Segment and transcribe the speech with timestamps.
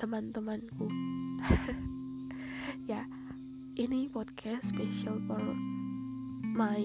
[0.00, 0.88] teman-temanku.
[2.88, 3.04] Ya
[3.76, 5.38] ini podcast special for
[6.42, 6.80] my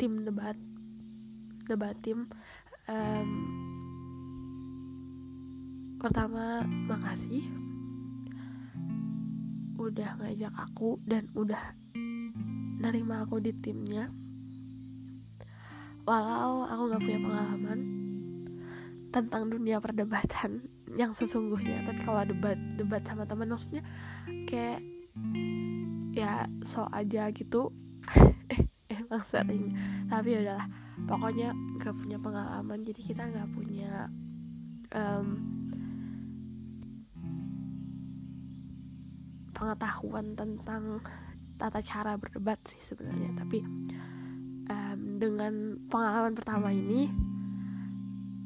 [0.00, 0.58] tim debat
[1.68, 2.26] debat tim
[2.90, 3.30] um,
[6.00, 7.46] pertama makasih
[9.78, 11.76] udah ngajak aku dan udah
[12.80, 14.10] nerima aku di timnya.
[16.08, 18.05] Walau aku nggak punya pengalaman
[19.16, 21.88] tentang dunia perdebatan yang sesungguhnya.
[21.88, 23.80] Tapi kalau debat debat sama teman maksudnya
[24.44, 24.84] kayak
[26.12, 27.72] ya so aja gitu.
[28.86, 29.74] Eh emang sering
[30.06, 30.68] tapi ya udahlah
[31.08, 32.84] pokoknya nggak punya pengalaman.
[32.84, 34.06] Jadi kita nggak punya
[34.92, 35.26] um,
[39.56, 41.00] pengetahuan tentang
[41.56, 43.32] tata cara berdebat sih sebenarnya.
[43.34, 43.58] Tapi
[44.70, 47.10] um, dengan pengalaman pertama ini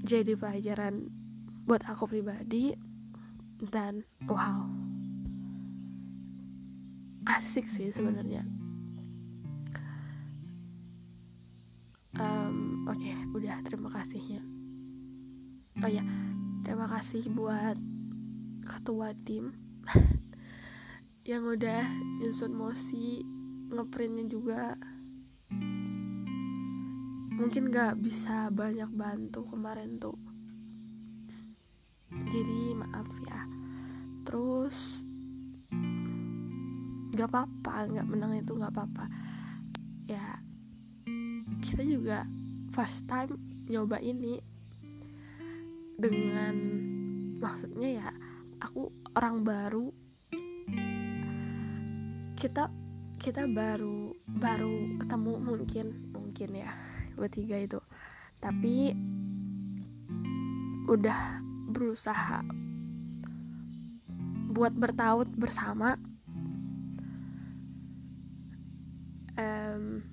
[0.01, 1.13] jadi pelajaran
[1.69, 2.73] buat aku pribadi
[3.61, 4.65] dan wow.
[7.29, 8.43] Asik sih sebenarnya.
[12.17, 14.41] Um, oke okay, udah terima kasihnya.
[15.85, 16.03] Oh ya
[16.65, 17.77] terima kasih buat
[18.67, 19.55] ketua tim
[21.31, 21.85] yang udah
[22.21, 23.25] nyusun mosi
[23.71, 24.75] ngeprintnya juga
[27.41, 30.21] mungkin gak bisa banyak bantu kemarin tuh.
[32.29, 33.49] Jadi maaf ya.
[34.29, 35.01] Terus
[37.11, 39.05] nggak apa-apa nggak menang itu nggak apa-apa.
[40.05, 40.37] Ya
[41.65, 42.29] kita juga
[42.77, 43.41] first time
[43.73, 44.45] nyoba ini.
[45.97, 46.55] Dengan
[47.41, 48.09] maksudnya ya
[48.61, 49.89] aku orang baru.
[52.37, 52.69] Kita
[53.17, 56.90] kita baru baru ketemu mungkin mungkin ya
[57.21, 57.77] bertiga itu.
[58.41, 58.97] Tapi
[60.89, 62.43] udah berusaha
[64.51, 65.95] buat bertaut bersama.
[69.39, 70.05] Um,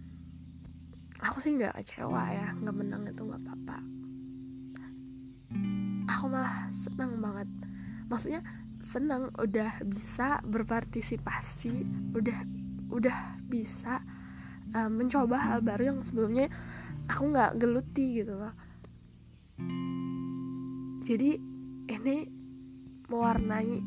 [1.20, 3.78] aku sih nggak kecewa ya nggak menang itu nggak apa-apa.
[6.14, 7.50] Aku malah senang banget.
[8.08, 8.46] Maksudnya
[8.78, 11.84] senang udah bisa berpartisipasi
[12.14, 12.40] udah
[12.94, 14.00] udah bisa
[14.76, 16.52] um, mencoba hal baru yang sebelumnya
[17.08, 18.54] aku nggak geluti gitu loh.
[21.08, 21.40] Jadi
[21.88, 22.18] ini
[23.08, 23.80] mewarnai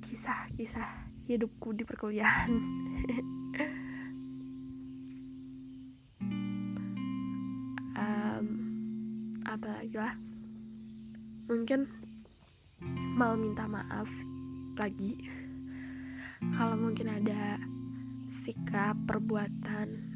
[0.00, 0.88] kisah-kisah
[1.28, 2.52] hidupku di perkuliahan.
[8.02, 10.18] Um, apa lagi lah?
[11.46, 11.86] Mungkin
[13.14, 14.10] mau minta maaf
[14.74, 15.22] lagi.
[16.58, 17.62] Kalau mungkin ada
[18.32, 20.12] sikap perbuatan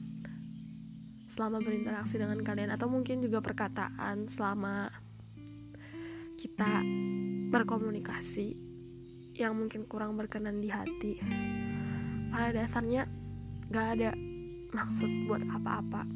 [1.29, 4.89] selama berinteraksi dengan kalian atau mungkin juga perkataan selama
[6.41, 6.81] kita
[7.53, 8.57] berkomunikasi
[9.37, 11.21] yang mungkin kurang berkenan di hati.
[12.33, 13.05] Pada dasarnya
[13.69, 14.11] gak ada
[14.73, 16.09] maksud buat apa-apa.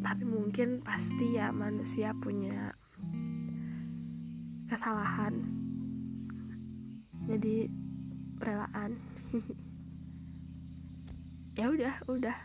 [0.00, 2.72] Tapi mungkin pasti ya manusia punya
[4.72, 5.36] kesalahan.
[7.28, 7.87] Jadi
[8.40, 8.96] relaan
[11.58, 12.36] ya udah udah.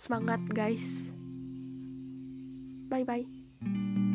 [0.00, 1.12] Semangat guys.
[2.90, 4.09] Bye bye